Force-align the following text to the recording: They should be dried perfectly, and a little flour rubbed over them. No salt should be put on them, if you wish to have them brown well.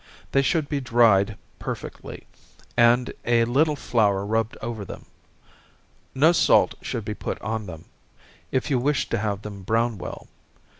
They 0.31 0.41
should 0.41 0.67
be 0.67 0.81
dried 0.81 1.37
perfectly, 1.59 2.25
and 2.75 3.13
a 3.23 3.45
little 3.45 3.75
flour 3.75 4.25
rubbed 4.25 4.57
over 4.59 4.83
them. 4.83 5.05
No 6.15 6.31
salt 6.31 6.73
should 6.81 7.05
be 7.05 7.13
put 7.13 7.39
on 7.39 7.67
them, 7.67 7.85
if 8.51 8.71
you 8.71 8.79
wish 8.79 9.07
to 9.09 9.19
have 9.19 9.43
them 9.43 9.61
brown 9.61 9.99
well. 9.99 10.27